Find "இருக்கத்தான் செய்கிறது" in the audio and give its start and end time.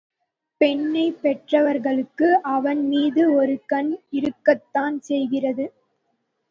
4.09-5.67